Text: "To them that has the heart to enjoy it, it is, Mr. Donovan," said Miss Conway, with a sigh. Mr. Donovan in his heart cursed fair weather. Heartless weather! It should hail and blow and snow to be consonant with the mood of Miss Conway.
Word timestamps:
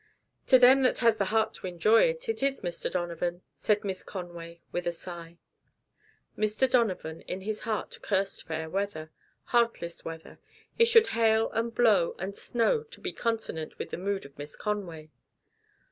"To 0.47 0.57
them 0.57 0.81
that 0.81 0.97
has 0.97 1.17
the 1.17 1.25
heart 1.25 1.53
to 1.53 1.67
enjoy 1.67 2.01
it, 2.05 2.27
it 2.27 2.41
is, 2.41 2.61
Mr. 2.61 2.91
Donovan," 2.91 3.43
said 3.55 3.83
Miss 3.83 4.01
Conway, 4.03 4.59
with 4.71 4.87
a 4.87 4.91
sigh. 4.91 5.37
Mr. 6.35 6.67
Donovan 6.67 7.21
in 7.27 7.41
his 7.41 7.59
heart 7.59 7.99
cursed 8.01 8.47
fair 8.47 8.67
weather. 8.67 9.11
Heartless 9.53 10.03
weather! 10.03 10.39
It 10.79 10.85
should 10.85 11.05
hail 11.13 11.51
and 11.51 11.71
blow 11.75 12.15
and 12.17 12.35
snow 12.35 12.81
to 12.81 12.99
be 12.99 13.13
consonant 13.13 13.77
with 13.77 13.91
the 13.91 13.97
mood 13.97 14.25
of 14.25 14.35
Miss 14.39 14.55
Conway. 14.55 15.11